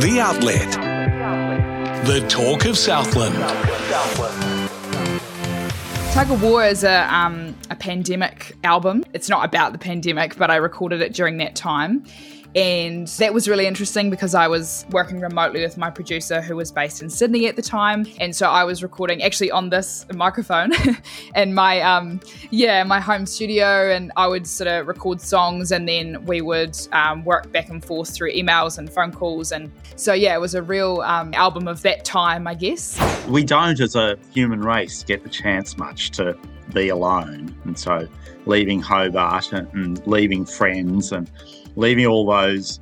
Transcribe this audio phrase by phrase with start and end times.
[0.00, 0.70] The Outlet.
[2.06, 3.34] The Talk of Southland.
[6.12, 9.04] Tug of War is a, um, a pandemic album.
[9.12, 12.04] It's not about the pandemic, but I recorded it during that time.
[12.54, 16.72] And that was really interesting because I was working remotely with my producer who was
[16.72, 18.06] based in Sydney at the time.
[18.20, 20.72] And so I was recording actually on this microphone
[21.36, 23.90] in my, um, yeah, my home studio.
[23.90, 27.84] And I would sort of record songs and then we would um, work back and
[27.84, 29.52] forth through emails and phone calls.
[29.52, 32.98] And so, yeah, it was a real um, album of that time, I guess.
[33.28, 36.36] We don't, as a human race, get the chance much to
[36.72, 37.54] be alone.
[37.64, 38.08] And so
[38.46, 41.30] leaving Hobart and, and leaving friends and
[41.76, 42.80] leaving all those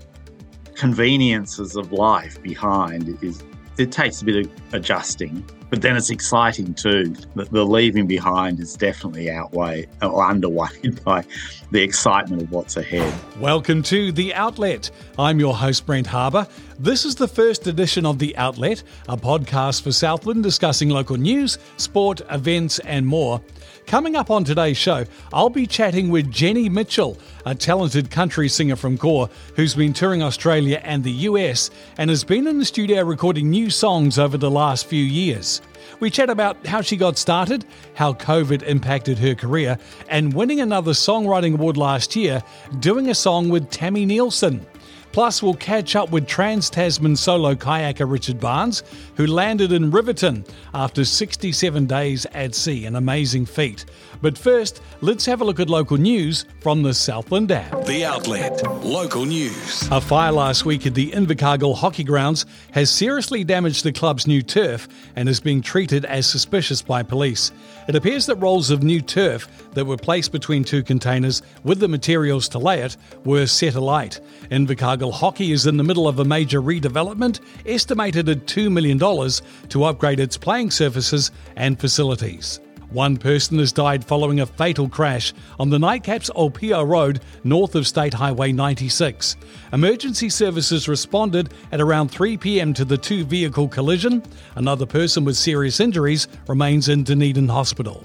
[0.75, 3.43] conveniences of life behind is
[3.79, 7.15] it takes a bit of adjusting but then it's exciting too.
[7.35, 11.25] The, the leaving behind is definitely outweighed or underweighed by
[11.73, 13.13] the excitement of what's ahead.
[13.41, 14.91] Welcome to the outlet.
[15.19, 16.47] I'm your host brent harbour.
[16.79, 21.59] This is the first edition of the outlet a podcast for southland discussing local news
[21.79, 23.41] sport events and more
[23.87, 28.75] Coming up on today's show, I'll be chatting with Jenny Mitchell, a talented country singer
[28.75, 33.05] from Gore who's been touring Australia and the US and has been in the studio
[33.05, 35.63] recording new songs over the last few years.
[36.01, 37.65] We chat about how she got started,
[37.95, 42.43] how COVID impacted her career, and winning another songwriting award last year,
[42.81, 44.63] doing a song with Tami Neilson.
[45.17, 48.83] Plus, we'll catch up with Trans Tasman solo kayaker Richard Barnes,
[49.17, 53.87] who landed in Riverton after 67 days at sea, an amazing feat.
[54.21, 57.87] But first, let's have a look at local news from the Southland app.
[57.87, 59.89] The Outlet, local news.
[59.91, 64.43] A fire last week at the Invercargill hockey grounds has seriously damaged the club's new
[64.43, 67.53] turf and is being treated as suspicious by police.
[67.89, 71.89] It appears that rolls of new turf that were placed between two containers with the
[71.89, 74.21] materials to lay it were set alight.
[74.51, 78.99] Invercargill Hockey is in the middle of a major redevelopment, estimated at $2 million
[79.69, 82.61] to upgrade its playing surfaces and facilities.
[82.91, 87.87] One person has died following a fatal crash on the Nightcaps Opio Road north of
[87.87, 89.37] State Highway 96.
[89.73, 94.23] Emergency services responded at around 3 pm to the two vehicle collision.
[94.55, 98.05] Another person with serious injuries remains in Dunedin Hospital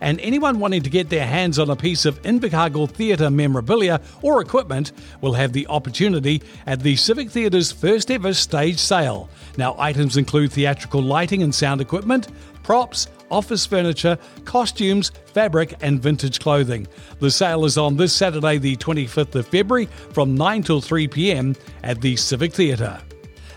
[0.00, 4.40] and anyone wanting to get their hands on a piece of Invercargill Theatre memorabilia or
[4.40, 9.28] equipment will have the opportunity at the Civic Theatre's first ever stage sale.
[9.56, 12.28] Now, items include theatrical lighting and sound equipment,
[12.62, 16.86] props, office furniture, costumes, fabric, and vintage clothing.
[17.20, 21.56] The sale is on this Saturday, the 25th of February, from 9 till 3 pm
[21.82, 23.00] at the Civic Theatre.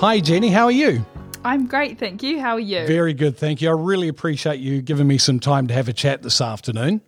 [0.00, 1.04] Hi, Jenny, how are you?
[1.44, 2.40] I'm great, thank you.
[2.40, 2.86] How are you?
[2.86, 3.68] Very good, thank you.
[3.68, 7.02] I really appreciate you giving me some time to have a chat this afternoon.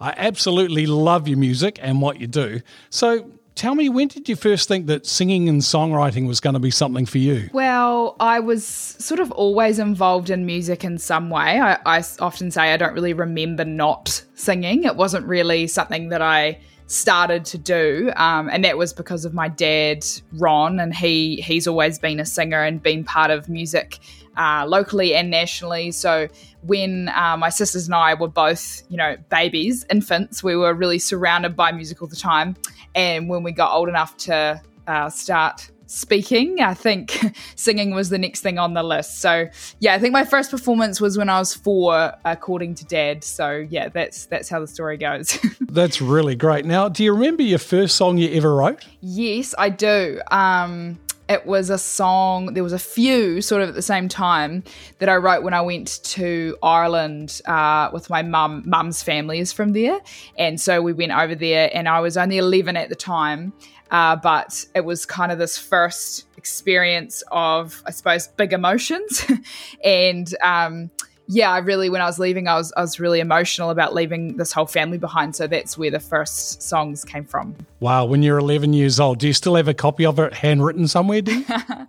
[0.00, 2.60] I absolutely love your music and what you do.
[2.90, 6.58] So, tell me, when did you first think that singing and songwriting was going to
[6.60, 7.50] be something for you?
[7.52, 11.60] Well, I was sort of always involved in music in some way.
[11.60, 14.82] I often say I don't really remember not singing.
[14.82, 19.34] It wasn't really something that I started to do, um, and that was because of
[19.34, 23.98] my dad, Ron, and he he's always been a singer and been part of music
[24.36, 25.90] uh, locally and nationally.
[25.90, 26.28] So
[26.62, 30.98] when uh, my sisters and I were both, you know, babies, infants, we were really
[30.98, 32.56] surrounded by music all the time.
[32.94, 36.60] And when we got old enough to uh, start speaking.
[36.60, 37.18] I think
[37.56, 39.20] singing was the next thing on the list.
[39.20, 39.48] So
[39.80, 43.24] yeah, I think my first performance was when I was four, according to Dad.
[43.24, 45.38] So yeah, that's that's how the story goes.
[45.60, 46.64] That's really great.
[46.64, 48.84] Now, do you remember your first song you ever wrote?
[49.00, 50.20] yes, I do.
[50.30, 50.98] Um,
[51.28, 52.52] it was a song.
[52.52, 54.62] There was a few sort of at the same time
[54.98, 58.62] that I wrote when I went to Ireland uh, with my mum.
[58.66, 60.00] Mum's family is from there,
[60.38, 61.70] and so we went over there.
[61.72, 63.52] And I was only eleven at the time,
[63.90, 69.24] uh, but it was kind of this first experience of, I suppose, big emotions,
[69.84, 70.34] and.
[70.42, 70.90] Um,
[71.26, 74.36] yeah, I really when I was leaving, I was I was really emotional about leaving
[74.36, 75.34] this whole family behind.
[75.34, 77.54] So that's where the first songs came from.
[77.80, 80.86] Wow, when you're 11 years old, do you still have a copy of it handwritten
[80.86, 81.22] somewhere?
[81.22, 81.44] Do you?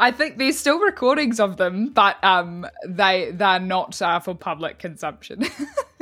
[0.00, 4.78] I think there's still recordings of them, but um, they they're not uh, for public
[4.80, 5.44] consumption.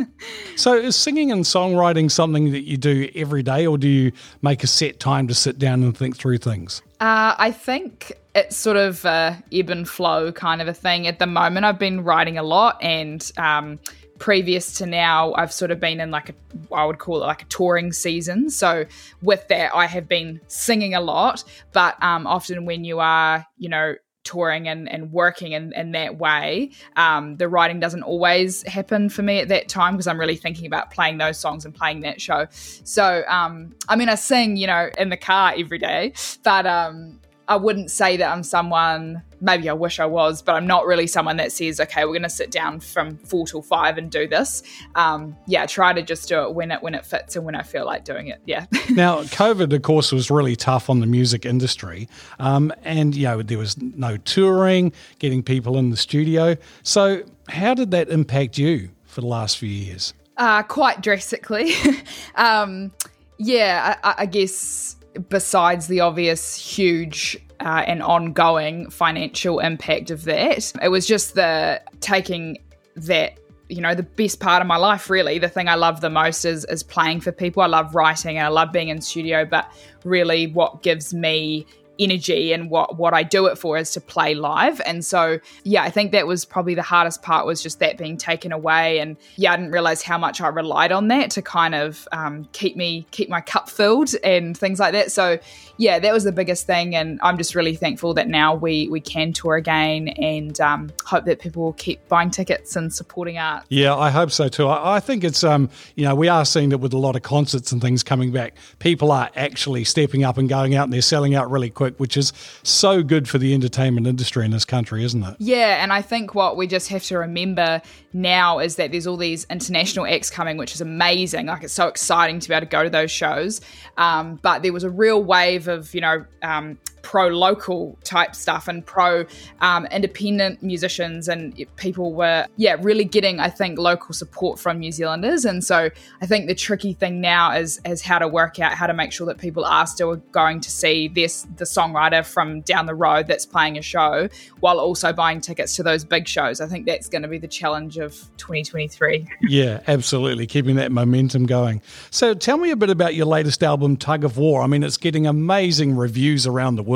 [0.57, 4.65] so, is singing and songwriting something that you do every day, or do you make
[4.65, 6.81] a set time to sit down and think through things?
[7.01, 11.07] Uh, I think it's sort of a ebb and flow kind of a thing.
[11.07, 13.79] At the moment, I've been writing a lot, and um,
[14.19, 16.35] previous to now, I've sort of been in like a,
[16.75, 18.51] I would call it like a touring season.
[18.51, 18.85] So
[19.23, 21.43] with that, I have been singing a lot,
[21.73, 26.19] but um, often when you are, you know, touring and, and working in, in that
[26.19, 30.37] way, um, the writing doesn't always happen for me at that time because I'm really
[30.37, 32.47] thinking about playing those songs and playing that show.
[32.51, 36.13] So, um, I mean, I sing, you know, in the car every day,
[36.45, 37.20] but um,
[37.51, 41.09] I wouldn't say that I'm someone, maybe I wish I was, but I'm not really
[41.09, 44.29] someone that says, okay, we're going to sit down from four till five and do
[44.29, 44.63] this.
[44.95, 47.63] Um, yeah, try to just do it when it when it fits and when I
[47.63, 48.41] feel like doing it.
[48.47, 48.67] Yeah.
[48.91, 52.09] now, COVID, of course, was really tough on the music industry,
[52.39, 56.57] um, and you know there was no touring, getting people in the studio.
[56.85, 60.15] So, how did that impact you for the last few years?
[60.37, 61.73] Uh, quite drastically.
[62.37, 62.93] um,
[63.39, 64.95] yeah, I, I guess
[65.29, 71.81] besides the obvious huge uh, and ongoing financial impact of that, it was just the
[72.01, 72.59] taking
[72.97, 75.39] that you know the best part of my life really.
[75.39, 77.63] The thing i love the most is is playing for people.
[77.63, 79.71] I love writing and i love being in studio but
[80.05, 81.67] really what gives me
[82.01, 84.81] energy and what what I do it for is to play live.
[84.87, 88.17] And so yeah, I think that was probably the hardest part was just that being
[88.17, 88.99] taken away.
[88.99, 92.49] And yeah, I didn't realize how much I relied on that to kind of um,
[92.53, 95.13] keep me keep my cup filled and things like that.
[95.13, 95.39] So
[95.81, 96.95] yeah, that was the biggest thing.
[96.95, 101.25] And I'm just really thankful that now we we can tour again and um, hope
[101.25, 103.65] that people will keep buying tickets and supporting art.
[103.71, 104.69] Yeah, I hope so too.
[104.69, 107.23] I, I think it's um you know we are seeing that with a lot of
[107.23, 111.01] concerts and things coming back, people are actually stepping up and going out and they're
[111.01, 115.03] selling out really quick which is so good for the entertainment industry in this country,
[115.03, 115.37] isn't it?
[115.39, 117.81] Yeah, and I think what we just have to remember
[118.13, 121.47] now is that there's all these international acts coming, which is amazing.
[121.47, 123.63] Like it's so exciting to be able to go to those shows.
[123.97, 128.69] Um, but there was a real wave of, you know, um, pro local type stuff
[128.69, 129.25] and pro
[129.61, 134.93] um, independent musicians and people were yeah really getting I think local support from New
[134.93, 135.45] Zealanders.
[135.45, 138.87] And so I think the tricky thing now is is how to work out how
[138.87, 142.87] to make sure that people are still going to see this the songwriter from down
[142.87, 144.29] the road that's playing a show
[144.61, 146.61] while also buying tickets to those big shows.
[146.61, 150.47] I think that's going to be the challenge of 2023 yeah absolutely.
[150.47, 151.83] Keeping that momentum going.
[152.11, 154.63] So tell me a bit about your latest album Tug of War.
[154.63, 156.90] I mean it's getting amazing reviews around the world.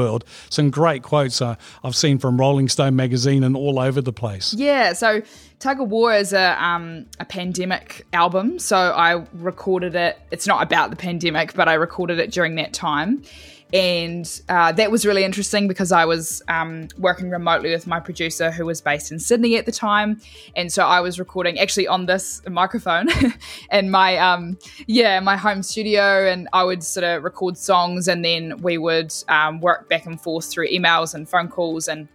[0.51, 4.55] Some great quotes uh, I've seen from Rolling Stone magazine and all over the place.
[4.55, 5.23] Yeah, so
[5.59, 8.59] Tug of War is a um, a pandemic album.
[8.59, 10.19] So I recorded it.
[10.31, 13.23] It's not about the pandemic, but I recorded it during that time.
[13.73, 18.51] And uh, that was really interesting because I was um, working remotely with my producer
[18.51, 20.21] who was based in Sydney at the time.
[20.55, 23.09] And so I was recording actually on this microphone
[23.73, 26.27] in my, um, yeah, my home studio.
[26.27, 30.21] And I would sort of record songs and then we would um, work back and
[30.21, 32.09] forth through emails and phone calls and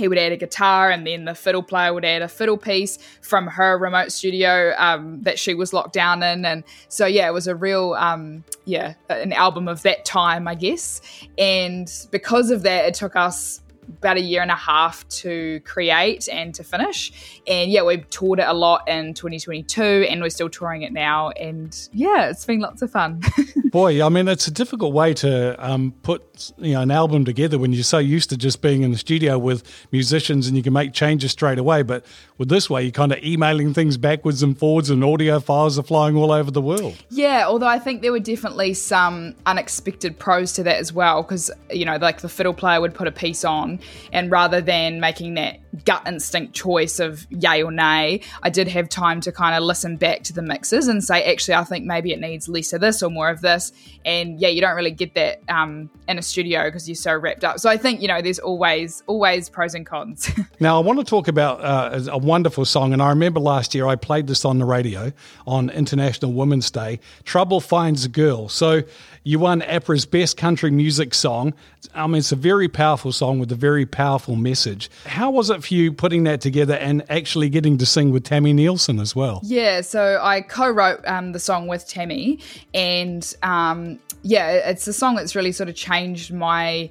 [0.00, 2.98] he would add a guitar and then the fiddle player would add a fiddle piece
[3.20, 6.44] from her remote studio um, that she was locked down in.
[6.44, 10.54] And so yeah it was a real um, yeah an album of that time i
[10.54, 11.00] guess.
[11.38, 13.60] And because of that it took us
[13.98, 17.40] about a year and a half to create and to finish.
[17.46, 21.30] And yeah, we've toured it a lot in 2022 and we're still touring it now.
[21.30, 23.22] And yeah, it's been lots of fun.
[23.64, 27.58] Boy, I mean, it's a difficult way to um, put you know an album together
[27.58, 30.72] when you're so used to just being in the studio with musicians and you can
[30.72, 31.82] make changes straight away.
[31.82, 32.04] But
[32.38, 35.82] with this way, you're kind of emailing things backwards and forwards, and audio files are
[35.82, 36.96] flying all over the world.
[37.10, 41.50] Yeah, although I think there were definitely some unexpected pros to that as well, because
[41.70, 43.69] you know, like the fiddle player would put a piece on,
[44.12, 48.20] and rather than making that gut instinct choice of yay or nay.
[48.42, 51.54] I did have time to kind of listen back to the mixes and say, actually,
[51.54, 53.72] I think maybe it needs less of this or more of this.
[54.04, 57.44] And yeah, you don't really get that um, in a studio because you're so wrapped
[57.44, 57.58] up.
[57.60, 60.30] So I think you know, there's always always pros and cons.
[60.60, 63.86] now I want to talk about uh, a wonderful song, and I remember last year
[63.86, 65.12] I played this on the radio
[65.46, 67.00] on International Women's Day.
[67.24, 68.48] Trouble finds a girl.
[68.48, 68.82] So
[69.22, 71.52] you won APRA's Best Country Music Song.
[71.94, 74.90] I mean, it's a very powerful song with a very powerful message.
[75.04, 78.54] How was it for you putting that together and actually getting to sing with Tami
[78.54, 79.40] Neilson as well?
[79.42, 82.38] Yeah, so I co-wrote um, the song with Tammy,
[82.74, 86.90] and um, yeah, it's a song that's really sort of changed my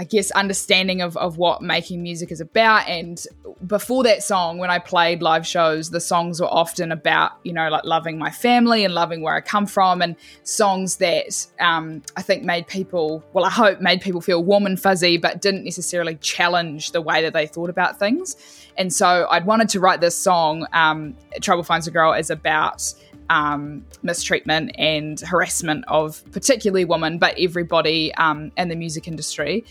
[0.00, 2.88] I guess, understanding of, of what making music is about.
[2.88, 3.20] And
[3.66, 7.68] before that song, when I played live shows, the songs were often about, you know,
[7.68, 10.14] like loving my family and loving where I come from, and
[10.44, 14.80] songs that um, I think made people, well, I hope made people feel warm and
[14.80, 18.36] fuzzy, but didn't necessarily challenge the way that they thought about things.
[18.76, 22.94] And so I'd wanted to write this song, um, Trouble Finds a Girl, is about
[23.30, 29.64] um, mistreatment and harassment of particularly women, but everybody um, in the music industry.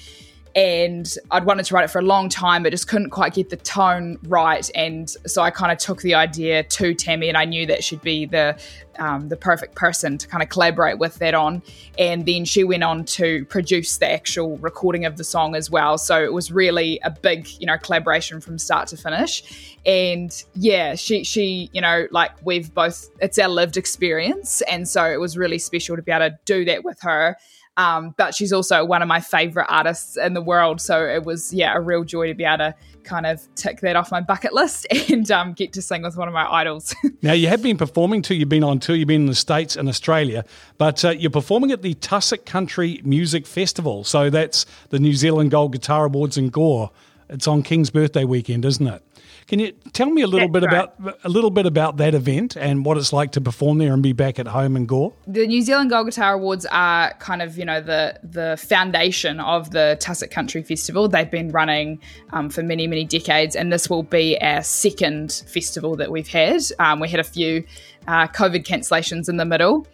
[0.57, 3.51] And I'd wanted to write it for a long time, but just couldn't quite get
[3.51, 4.67] the tone right.
[4.73, 8.01] And so I kind of took the idea to Tami, and I knew that she'd
[8.01, 8.59] be the
[8.97, 11.61] um, the perfect person to kind of collaborate with that on.
[11.99, 15.99] And then she went on to produce the actual recording of the song as well.
[15.99, 19.77] So it was really a big, you know, collaboration from start to finish.
[19.85, 24.61] And yeah, she she, you know, like we've both it's our lived experience.
[24.63, 27.37] And so it was really special to be able to do that with her.
[27.77, 30.81] Um, but she's also one of my favorite artists in the world.
[30.81, 33.95] So it was, yeah, a real joy to be able to kind of tick that
[33.95, 36.93] off my bucket list and um, get to sing with one of my idols.
[37.21, 38.35] now, you have been performing too.
[38.35, 40.43] You've been on tour, you've been in the States and Australia,
[40.77, 44.03] but uh, you're performing at the Tussock Country Music Festival.
[44.03, 46.91] So that's the New Zealand Gold Guitar Awards in Gore.
[47.29, 49.03] It's on King's birthday weekend, isn't it?
[49.47, 50.89] Can you tell me a little That's bit right.
[50.99, 54.03] about a little bit about that event and what it's like to perform there and
[54.03, 55.13] be back at home in Gore?
[55.25, 59.71] The New Zealand Gold Guitar Awards are kind of you know the the foundation of
[59.71, 61.07] the Tussock Country Festival.
[61.07, 62.01] They've been running
[62.33, 66.61] um, for many many decades, and this will be our second festival that we've had.
[66.79, 67.63] Um, we had a few
[68.07, 69.87] uh, COVID cancellations in the middle.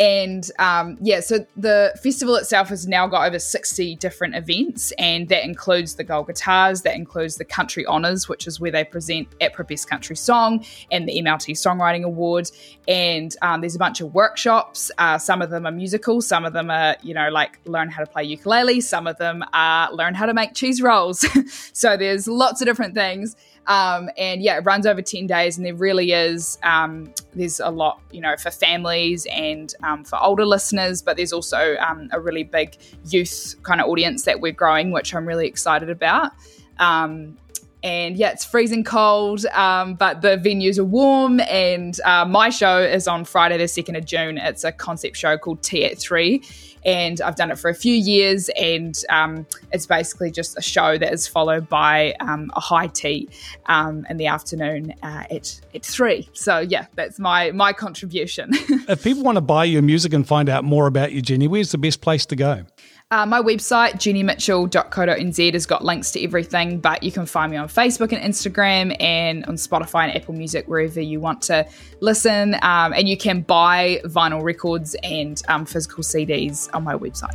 [0.00, 5.28] And um, yeah, so the festival itself has now got over 60 different events, and
[5.28, 9.28] that includes the Gold Guitars, that includes the Country Honours, which is where they present
[9.40, 12.50] APRA Best Country Song and the MLT Songwriting Award.
[12.88, 14.90] And um, there's a bunch of workshops.
[14.96, 18.02] Uh, some of them are musical, some of them are, you know, like learn how
[18.02, 21.26] to play ukulele, some of them are learn how to make cheese rolls.
[21.74, 23.36] so there's lots of different things.
[23.70, 27.70] Um, and yeah, it runs over 10 days, and there really is, um, there's a
[27.70, 32.18] lot, you know, for families and um, for older listeners, but there's also um, a
[32.18, 36.32] really big youth kind of audience that we're growing, which I'm really excited about.
[36.80, 37.36] Um,
[37.82, 41.40] and yeah, it's freezing cold, um, but the venues are warm.
[41.40, 44.38] And uh, my show is on Friday, the 2nd of June.
[44.38, 46.42] It's a concept show called Tea at Three
[46.84, 48.48] and I've done it for a few years.
[48.60, 53.28] And um, it's basically just a show that is followed by um, a high tea
[53.66, 56.28] um, in the afternoon uh, at at three.
[56.32, 58.50] So yeah, that's my my contribution.
[58.52, 61.72] if people want to buy your music and find out more about you, Jenny, where's
[61.72, 62.64] the best place to go?
[63.12, 67.66] Uh, my website, jennymitchell.co.nz, has got links to everything, but you can find me on
[67.66, 71.66] Facebook and Instagram and on Spotify and Apple Music, wherever you want to
[71.98, 72.54] listen.
[72.62, 77.34] Um, and you can buy vinyl records and um, physical CDs on my website.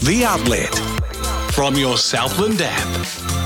[0.00, 0.74] The Outlet
[1.54, 3.43] from your Southland app.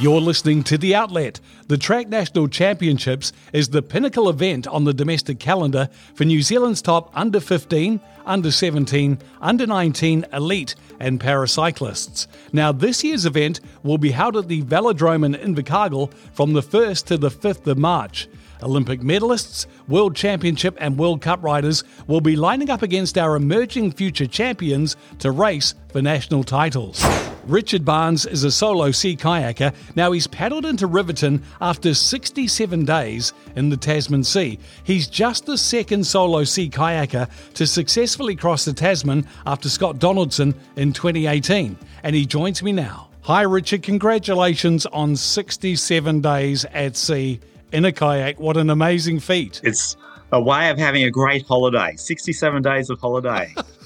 [0.00, 1.40] You're listening to The Outlet.
[1.66, 6.80] The Track National Championships is the pinnacle event on the domestic calendar for New Zealand's
[6.80, 12.28] top under 15, under 17, under 19 elite and paracyclists.
[12.52, 17.06] Now, this year's event will be held at the Velodrome in Invercargill from the 1st
[17.06, 18.28] to the 5th of March.
[18.62, 23.90] Olympic medalists, World Championship, and World Cup riders will be lining up against our emerging
[23.90, 27.04] future champions to race for national titles.
[27.48, 29.74] Richard Barnes is a solo sea kayaker.
[29.96, 34.58] Now he's paddled into Riverton after 67 days in the Tasman Sea.
[34.84, 40.54] He's just the second solo sea kayaker to successfully cross the Tasman after Scott Donaldson
[40.76, 41.76] in 2018.
[42.02, 43.08] And he joins me now.
[43.22, 43.82] Hi, Richard.
[43.82, 47.40] Congratulations on 67 days at sea
[47.72, 48.38] in a kayak.
[48.38, 49.62] What an amazing feat.
[49.64, 49.96] It's
[50.32, 53.54] a way of having a great holiday 67 days of holiday.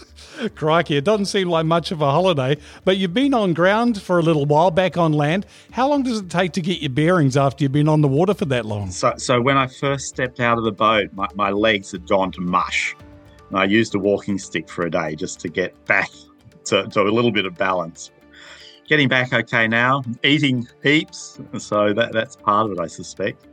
[0.49, 4.19] Crikey, it doesn't seem like much of a holiday, but you've been on ground for
[4.19, 5.47] a little while, back on land.
[5.73, 8.35] How long does it take to get your bearings after you've been on the water
[8.35, 8.91] for that long?
[8.91, 12.33] So, so when I first stepped out of the boat, my, my legs had gone
[12.33, 12.95] to mush.
[13.51, 16.11] And I used a walking stick for a day just to get back
[16.65, 18.11] to, to a little bit of balance.
[18.89, 20.03] getting back okay now.
[20.23, 23.47] Eating heaps, so that that's part of it, I suspect.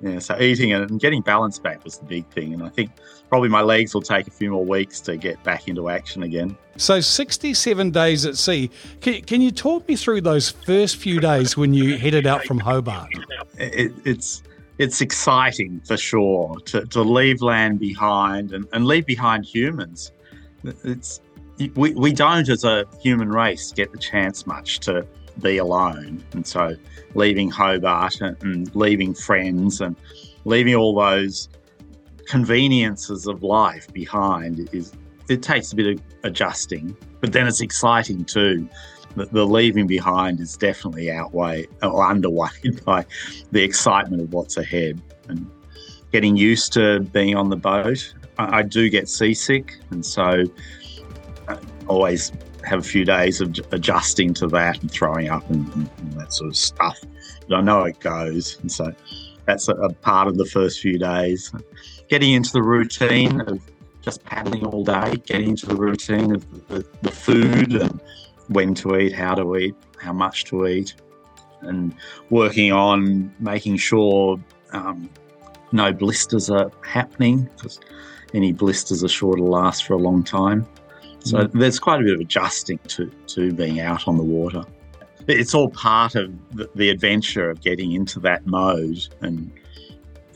[0.00, 2.90] Yeah, so eating and getting balance back was the big thing, and I think
[3.28, 6.56] probably my legs will take a few more weeks to get back into action again.
[6.76, 8.70] So, 67 days at sea.
[9.00, 12.58] Can, can you talk me through those first few days when you headed out from
[12.58, 13.08] Hobart?
[13.56, 14.42] It, it's
[14.78, 20.10] it's exciting for sure to, to leave land behind and, and leave behind humans.
[20.64, 21.20] It's
[21.76, 25.06] we, we don't as a human race get the chance much to
[25.40, 26.22] be alone.
[26.32, 26.76] And so
[27.14, 29.96] leaving Hobart and, and leaving friends and
[30.44, 31.48] leaving all those
[32.26, 34.92] conveniences of life behind is
[35.28, 38.68] it takes a bit of adjusting, but then it's exciting too.
[39.16, 43.06] The, the leaving behind is definitely outweighed or underweighed by
[43.52, 45.48] the excitement of what's ahead and
[46.12, 48.14] getting used to being on the boat.
[48.38, 50.44] I, I do get seasick, and so
[51.48, 52.32] I always
[52.64, 56.32] have a few days of adjusting to that and throwing up and, and, and that
[56.32, 57.00] sort of stuff.
[57.48, 58.92] But I know it goes, and so
[59.44, 61.52] that's a, a part of the first few days.
[62.08, 63.60] Getting into the routine of
[64.02, 68.00] just paddling all day, getting into the routine of the, the, food and
[68.48, 70.94] when to eat, how to eat, how much to eat,
[71.62, 71.94] and
[72.28, 74.38] working on making sure
[74.72, 75.08] um,
[75.72, 77.80] no blisters are happening because
[78.34, 80.66] any blisters are sure to last for a long time.
[81.24, 81.52] So mm.
[81.52, 84.64] there's quite a bit of adjusting to, to being out on the water.
[85.26, 89.50] It's all part of the, the adventure of getting into that mode and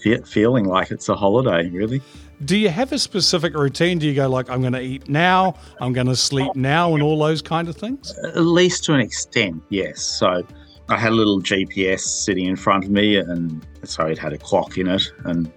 [0.03, 2.01] fe- feeling like it's a holiday, really.
[2.45, 3.99] Do you have a specific routine?
[3.99, 7.03] Do you go like, I'm going to eat now, I'm going to sleep now, and
[7.03, 8.17] all those kind of things?
[8.25, 10.01] At least to an extent, yes.
[10.01, 10.47] So
[10.89, 14.39] I had a little GPS sitting in front of me, and so it had a
[14.39, 15.53] clock in it, and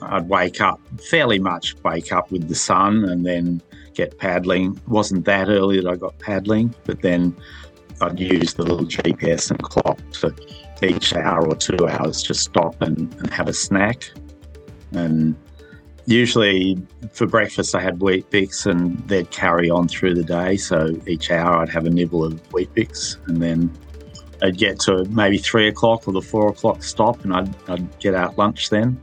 [0.00, 3.60] I'd wake up fairly much wake up with the sun, and then
[3.94, 4.76] get paddling.
[4.76, 7.36] It wasn't that early that I got paddling, but then
[8.00, 10.34] I'd use the little GPS and clock to
[10.82, 14.10] each hour or two hours just stop and, and have a snack.
[14.92, 15.36] And
[16.06, 16.80] usually
[17.12, 20.56] for breakfast, I had Weet-Bix and they'd carry on through the day.
[20.56, 23.72] So each hour I'd have a nibble of Weet-Bix and then
[24.42, 28.14] I'd get to maybe three o'clock or the four o'clock stop and I'd, I'd get
[28.14, 29.00] out lunch then,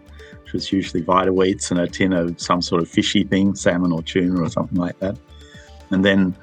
[0.50, 4.02] which was usually Vita-Weats and a tin of some sort of fishy thing, salmon or
[4.02, 5.16] tuna or something like that.
[5.92, 6.36] And then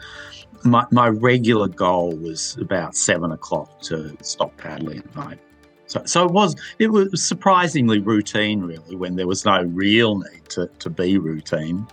[0.63, 5.41] my, my regular goal was about seven o'clock to stop paddling at night.
[5.87, 10.49] So, so it was it was surprisingly routine, really, when there was no real need
[10.51, 11.85] to, to be routine.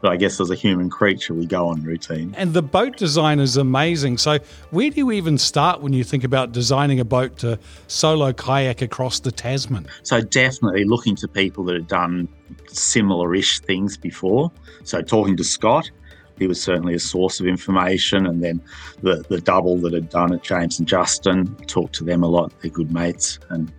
[0.00, 2.34] But I guess as a human creature, we go on routine.
[2.36, 4.18] And the boat design is amazing.
[4.18, 4.38] So,
[4.70, 7.58] where do you even start when you think about designing a boat to
[7.88, 9.86] solo kayak across the Tasman?
[10.04, 12.28] So, definitely looking to people that have done
[12.68, 14.52] similar ish things before.
[14.84, 15.90] So, talking to Scott,
[16.38, 18.26] he was certainly a source of information.
[18.26, 18.62] And then
[19.02, 22.52] the, the double that had done it, James and Justin, talked to them a lot.
[22.60, 23.38] They're good mates.
[23.50, 23.72] And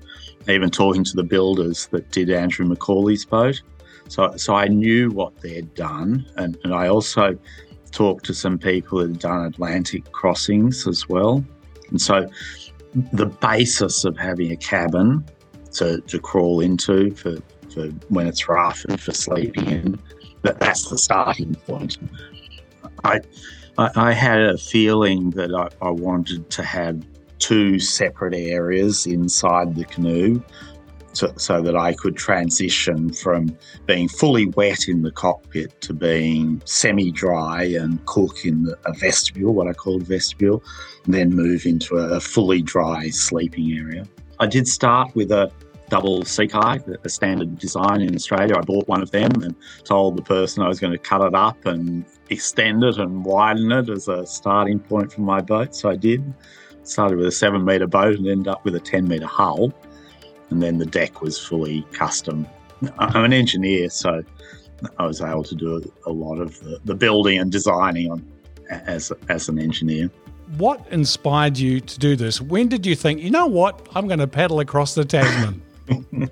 [0.50, 3.62] even talking to the builders that did Andrew McAuley's boat.
[4.10, 6.26] So, so I knew what they'd done.
[6.36, 7.38] And, and I also
[7.92, 11.44] talked to some people who'd done Atlantic crossings as well.
[11.90, 12.30] And so
[13.14, 15.24] the basis of having a cabin
[15.74, 17.38] to, to crawl into for,
[17.72, 20.00] for when it's rough and for sleeping in,
[20.42, 21.98] that, that's the starting point.
[23.04, 23.22] I,
[23.78, 27.06] I, I had a feeling that I, I wanted to have
[27.38, 30.44] two separate areas inside the canoe
[31.20, 36.62] so, so, that I could transition from being fully wet in the cockpit to being
[36.66, 40.64] semi dry and cook in the, a vestibule, what I called vestibule,
[41.06, 44.06] and then move into a fully dry sleeping area.
[44.40, 45.52] I did start with a
[45.90, 48.56] double Seakai, a standard design in Australia.
[48.58, 51.36] I bought one of them and told the person I was going to cut it
[51.36, 55.76] up and extend it and widen it as a starting point for my boat.
[55.76, 56.34] So I did.
[56.84, 59.74] Started with a seven metre boat and ended up with a 10 metre hull.
[60.50, 62.48] And then the deck was fully custom.
[62.98, 64.24] I'm an engineer, so
[64.98, 68.26] I was able to do a lot of the, the building and designing on
[68.70, 70.10] as, as an engineer.
[70.58, 72.42] What inspired you to do this?
[72.42, 75.62] When did you think, you know what, I'm going to paddle across the Tasman?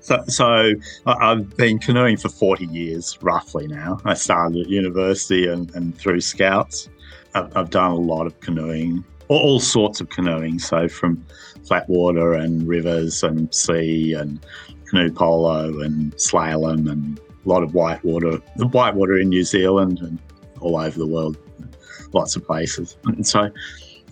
[0.00, 0.72] So, so
[1.06, 4.00] I've been canoeing for 40 years, roughly now.
[4.04, 6.88] I started at university and, and through Scouts.
[7.34, 9.04] I've, I've, done a lot of canoeing,
[9.38, 10.58] all, sorts of canoeing.
[10.58, 11.24] So, from
[11.66, 14.44] flat water and rivers and sea and
[14.88, 20.18] canoe polo and slalom and a lot of whitewater, the whitewater in New Zealand and
[20.60, 21.36] all over the world,
[22.12, 22.96] lots of places.
[23.04, 23.44] And so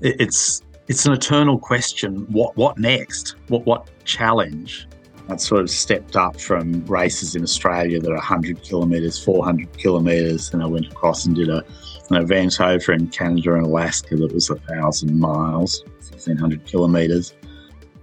[0.00, 2.26] it, it's it's an eternal question.
[2.32, 3.34] What what next?
[3.48, 4.86] What what challenge?
[5.28, 10.54] I'd sort of stepped up from races in Australia that are 100 kilometres, 400 kilometres,
[10.54, 11.62] and I went across and did a
[12.10, 17.34] an event over in Canada and Alaska that was a thousand miles, 1600 kilometers.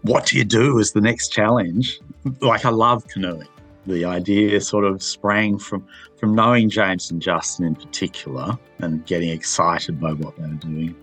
[0.04, 2.00] What do you do as the next challenge?
[2.42, 3.48] Like, I love canoeing.
[3.88, 5.86] The idea sort of sprang from,
[6.18, 10.96] from knowing James and Justin in particular and getting excited by what they were doing,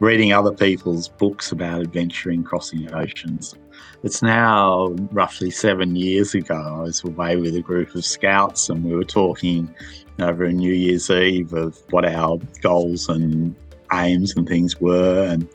[0.00, 3.54] reading other people's books about adventuring, crossing oceans.
[4.02, 6.54] It's now roughly seven years ago.
[6.54, 9.72] I was away with a group of scouts and we were talking
[10.20, 13.54] over New Year's Eve of what our goals and
[13.92, 15.24] aims and things were.
[15.24, 15.48] And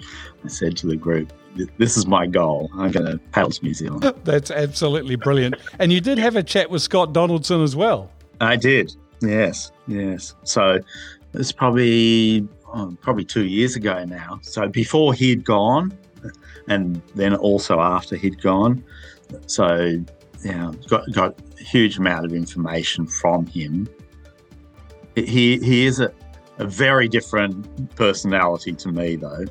[0.44, 1.32] I said to the group,
[1.78, 2.70] this is my goal.
[2.76, 4.14] I'm going to paddle to New Zealand.
[4.24, 5.56] That's absolutely brilliant.
[5.80, 8.12] And you did have a chat with Scott Donaldson as well.
[8.40, 8.96] I did.
[9.22, 10.36] Yes, yes.
[10.44, 10.80] So
[11.34, 14.40] it's probably oh, probably two years ago now.
[14.44, 15.98] So before he'd gone,
[16.68, 18.84] and then also after he'd gone.
[19.48, 20.02] So
[20.44, 23.90] yeah, got got a huge amount of information from him.
[25.26, 26.12] He he is a,
[26.58, 29.46] a very different personality to me, though.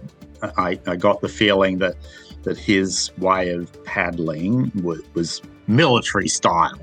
[0.56, 1.96] I, I got the feeling that
[2.42, 6.78] that his way of paddling was, was military style.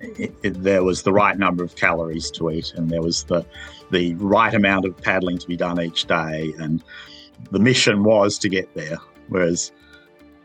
[0.00, 3.44] It, it, there was the right number of calories to eat, and there was the
[3.90, 6.82] the right amount of paddling to be done each day, and
[7.50, 8.98] the mission was to get there.
[9.28, 9.72] Whereas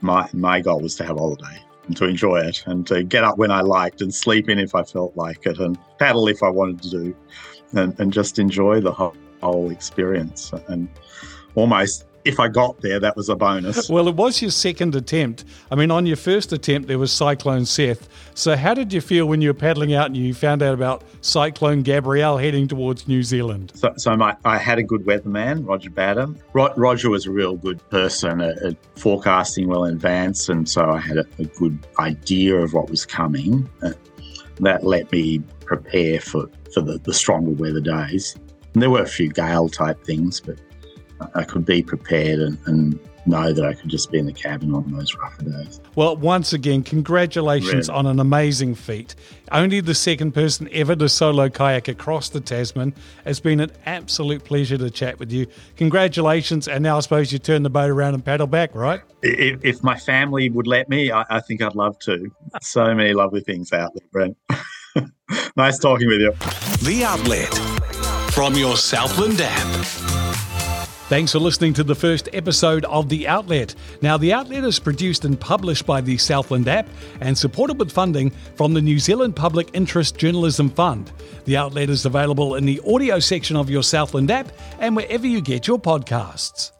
[0.01, 1.59] my my goal was to have a holiday
[1.95, 4.83] to enjoy it, and to get up when I liked, and sleep in if I
[4.83, 7.15] felt like it, and paddle if I wanted to do,
[7.73, 10.51] and, and just enjoy the whole, whole experience.
[10.67, 10.89] And
[11.55, 13.89] almost if I got there, that was a bonus.
[13.89, 15.45] Well, it was your second attempt.
[15.71, 18.07] I mean, on your first attempt, there was Cyclone Seth.
[18.35, 21.03] So, how did you feel when you were paddling out and you found out about
[21.21, 23.71] Cyclone Gabrielle heading towards New Zealand?
[23.75, 26.37] So, so my, I had a good weatherman, Roger Badham.
[26.53, 30.89] Ro- Roger was a real good person at, at, forecasting well in advance, and so
[30.89, 33.69] I had a, a good idea of what was coming.
[33.81, 33.93] Uh,
[34.59, 38.35] that let me prepare for, for the, the stronger weather days.
[38.73, 40.57] And there were a few gale type things, but
[41.33, 44.73] I could be prepared and, and, know that I could just be in the cabin
[44.73, 45.81] on those rougher days.
[45.95, 47.99] Well, once again, congratulations really?
[47.99, 49.15] on an amazing feat.
[49.51, 52.93] Only the second person ever to solo kayak across the Tasman.
[53.25, 55.47] It's been an absolute pleasure to chat with you.
[55.75, 59.01] Congratulations, and now I suppose you turn the boat around and paddle back, right?
[59.21, 62.31] If, if my family would let me, I, I think I'd love to.
[62.61, 64.37] So many lovely things out there, Brent.
[65.57, 66.31] nice talking with you.
[66.81, 67.53] The Outlet
[68.31, 70.16] from your Southland app.
[71.07, 73.75] Thanks for listening to the first episode of The Outlet.
[74.01, 76.89] Now, The Outlet is produced and published by the Southland app
[77.21, 81.13] and supported with funding from the New Zealand Public Interest Journalism Fund.
[81.45, 85.39] The Outlet is available in the audio section of your Southland app and wherever you
[85.39, 86.73] get your podcasts.